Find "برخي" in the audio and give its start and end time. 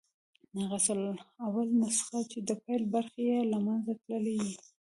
2.95-3.23